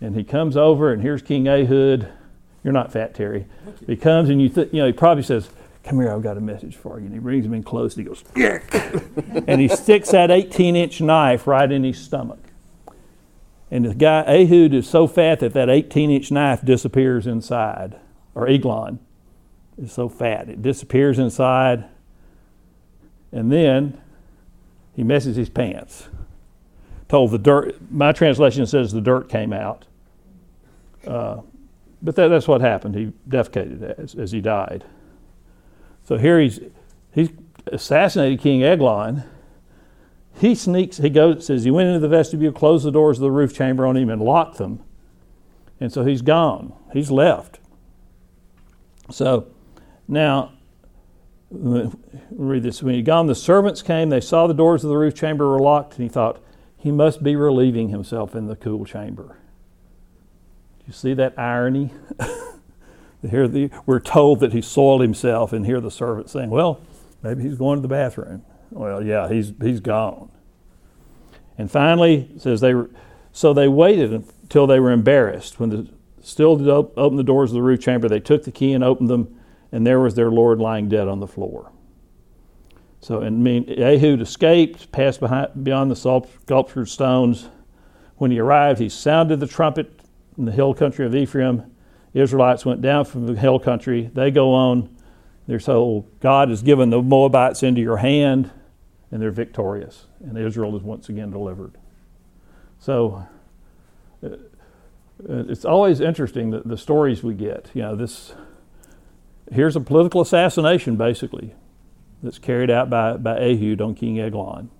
[0.00, 2.12] And he comes over, and here's King Ehud.
[2.64, 3.44] You're not fat, Terry.
[3.86, 5.50] He comes, and you, th- you know, he probably says,
[5.84, 7.04] Come here, I've got a message for you.
[7.04, 8.60] And he brings him in close, and he goes, Yeah!
[9.46, 12.40] and he sticks that 18 inch knife right in his stomach.
[13.70, 18.00] And the guy, Ehud, is so fat that that 18 inch knife disappears inside,
[18.34, 18.98] or Eglon
[19.76, 21.84] is so fat, it disappears inside.
[23.30, 24.00] And then
[24.94, 26.08] he messes his pants.
[27.08, 29.84] Told the dirt, my translation says the dirt came out.
[31.06, 31.42] Uh,
[32.04, 32.94] but that, that's what happened.
[32.94, 34.84] He defecated as, as he died.
[36.04, 36.60] So here he's,
[37.12, 37.30] he's
[37.66, 39.24] assassinated King Eglon.
[40.38, 43.30] He sneaks, he goes, says he went into the vestibule, closed the doors of the
[43.30, 44.82] roof chamber on him, and locked them.
[45.80, 46.74] And so he's gone.
[46.92, 47.58] He's left.
[49.10, 49.46] So
[50.06, 50.52] now,
[51.50, 52.82] read this.
[52.82, 54.10] When he'd gone, the servants came.
[54.10, 56.42] They saw the doors of the roof chamber were locked, and he thought,
[56.76, 59.38] he must be relieving himself in the cool chamber.
[60.86, 61.92] You see that irony?
[63.28, 66.80] here the, we're told that he soiled himself, and here the servant saying, well,
[67.22, 68.42] maybe he's going to the bathroom.
[68.70, 70.30] Well, yeah, he's, he's gone.
[71.56, 72.90] And finally, says they were,
[73.32, 75.58] so they waited until they were embarrassed.
[75.60, 75.88] When the
[76.20, 78.82] still did op- open the doors of the roof chamber, they took the key and
[78.82, 79.40] opened them,
[79.72, 81.70] and there was their Lord lying dead on the floor.
[83.00, 87.48] So, and mean, Ehud escaped, passed behind, beyond the sculptured stones.
[88.16, 90.00] When he arrived, he sounded the trumpet
[90.36, 91.70] in the hill country of Ephraim.
[92.12, 94.10] Israelites went down from the hill country.
[94.12, 94.94] They go on.
[95.46, 98.50] They're told, God has given the Moabites into your hand,
[99.10, 100.06] and they're victorious.
[100.20, 101.76] And Israel is once again delivered.
[102.78, 103.26] So,
[104.24, 104.36] uh,
[105.28, 107.70] it's always interesting that the stories we get.
[107.74, 108.34] You know, this
[109.52, 111.54] here's a political assassination, basically,
[112.22, 114.70] that's carried out by, by Ehud on King Eglon.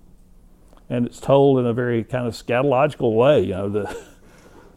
[0.89, 3.41] And it's told in a very kind of scatological way.
[3.41, 3.97] You know, the,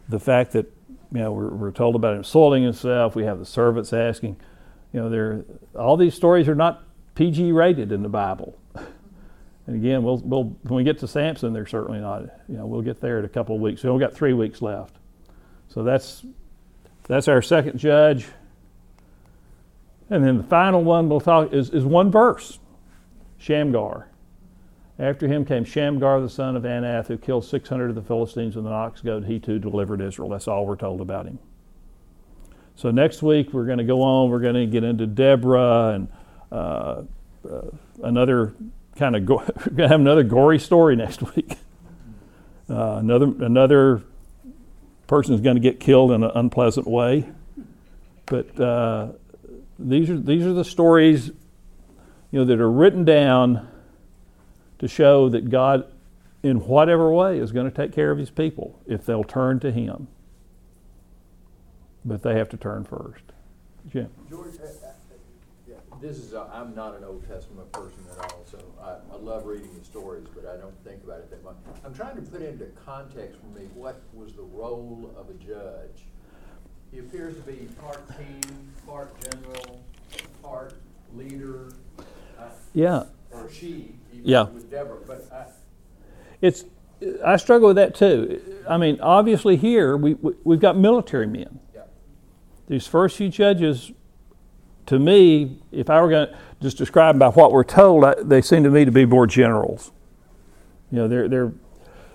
[0.09, 0.65] the fact that,
[1.13, 3.15] you know, we're, we're told about him soiling himself.
[3.15, 4.37] We have the servants asking,
[4.91, 5.45] you know, there
[5.75, 6.83] all these stories are not
[7.15, 8.57] PG rated in the Bible.
[9.67, 12.23] And again, we'll, we'll when we get to Samson, they're certainly not.
[12.47, 13.83] You know, we'll get there in a couple of weeks.
[13.83, 14.95] So we've got three weeks left.
[15.67, 16.25] So that's
[17.03, 18.25] that's our second judge.
[20.09, 22.57] And then the final one we'll talk is, is one verse,
[23.37, 24.07] Shamgar.
[24.99, 28.65] After him came Shamgar the son of Anath, who killed 600 of the Philistines with
[28.65, 29.25] an ox goad.
[29.25, 30.27] He too delivered Israel.
[30.29, 31.39] That's all we're told about him.
[32.75, 34.29] So next week we're going to go on.
[34.29, 36.07] We're going to get into Deborah and
[36.51, 37.03] uh,
[37.49, 37.61] uh,
[38.03, 38.53] another
[38.97, 41.53] kind of go- we're going to have another gory story next week.
[42.69, 44.03] Uh, another another
[45.07, 47.27] person is going to get killed in an unpleasant way.
[48.25, 49.13] But uh,
[49.79, 53.67] these are these are the stories, you know, that are written down
[54.79, 55.85] to show that God,
[56.43, 59.71] in whatever way, is going to take care of His people if they'll turn to
[59.71, 60.07] Him.
[62.03, 63.23] But they have to turn first.
[63.91, 64.09] Jim.
[64.29, 64.91] George, uh, uh,
[65.67, 69.17] yeah, this is, i I'm not an Old Testament person at all, so I, I
[69.17, 71.55] love reading the stories, but I don't think about it that much.
[71.85, 76.05] I'm trying to put into context for me what was the role of a judge.
[76.91, 78.41] He appears to be part king,
[78.87, 79.83] part general,
[80.41, 80.73] part
[81.13, 81.73] leader,
[82.37, 84.43] uh, Yeah, or she, Yeah.
[84.43, 85.45] with Deborah, but I,
[86.41, 86.65] it's.
[87.25, 88.41] I struggle with that too.
[88.67, 91.59] I mean, obviously here we, we we've got military men.
[91.73, 91.83] yeah.
[92.67, 93.93] These first few judges,
[94.87, 98.15] to me, if I were going to just describe them by what we're told, I,
[98.21, 99.91] they seem to me to be more generals.
[100.91, 101.53] You know, they're they're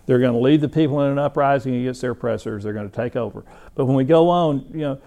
[0.07, 2.65] they're going to lead the people in an uprising against their oppressors.
[2.65, 3.43] They're going to take over.
[3.75, 5.01] But when we go on, you know,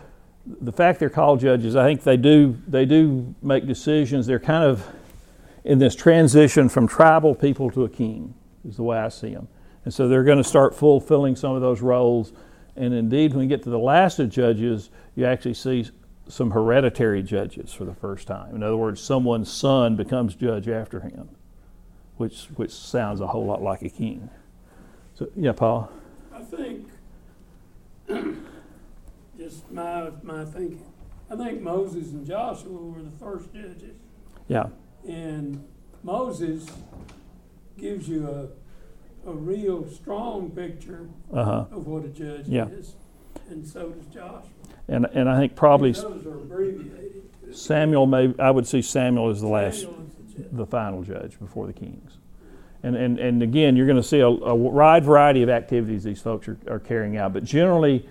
[0.62, 4.26] the fact they're called judges, I think they do they do make decisions.
[4.26, 4.84] They're kind of
[5.68, 8.34] in this transition from tribal people to a king,
[8.66, 9.50] is the way I see them.
[9.84, 12.32] And so they're going to start fulfilling some of those roles.
[12.78, 15.90] And indeed, when we get to the last of judges, you actually see
[16.30, 18.56] some hereditary judges for the first time.
[18.56, 21.28] In other words, someone's son becomes judge after him,
[22.16, 24.30] which which sounds a whole lot like a king.
[25.16, 25.92] So yeah, Paul.
[26.34, 26.88] I think,
[29.38, 30.82] just my, my thinking,
[31.30, 33.96] I think Moses and Joshua were the first judges.
[34.48, 34.68] Yeah.
[35.08, 35.64] And
[36.04, 36.66] Moses
[37.78, 41.66] gives you a, a real strong picture Uh huh.
[41.72, 42.68] of what a judge Yeah.
[42.68, 42.96] is.
[43.50, 44.44] And so does Joshua.
[44.88, 47.24] And and I think probably These others are abbreviated.
[47.52, 49.86] Samuel may I would see Samuel as the last
[50.36, 52.18] the the final judge before the kings.
[52.84, 56.22] And, and, and again, you're going to see a, a wide variety of activities these
[56.22, 57.34] folks are, are carrying out.
[57.34, 58.08] But generally,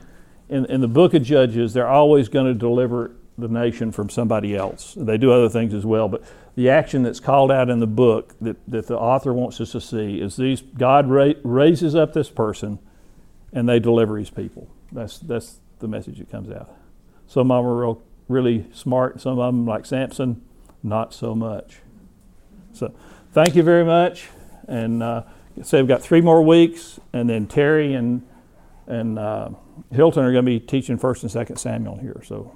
[0.48, 4.56] in, in the book of Judges, they're always going to deliver the nation from somebody
[4.56, 4.94] else.
[4.96, 6.08] They do other things as well.
[6.08, 6.22] But
[6.54, 9.80] the action that's called out in the book that, that the author wants us to
[9.80, 12.78] see is these God ra- raises up this person
[13.52, 14.68] and they deliver his people.
[14.92, 16.70] That's, that's the message that comes out.
[17.26, 20.42] Some of them are real, really smart, some of them, like Samson,
[20.82, 21.78] not so much.
[22.72, 22.94] So,
[23.32, 24.28] thank you very much.
[24.68, 25.22] And uh,
[25.62, 28.22] so we've got three more weeks, and then Terry and
[28.86, 29.50] and uh,
[29.90, 32.22] Hilton are going to be teaching First and Second Samuel here.
[32.24, 32.54] So,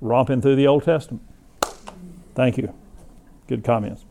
[0.00, 1.22] romping through the Old Testament.
[2.34, 2.74] Thank you.
[3.48, 4.04] Good comments.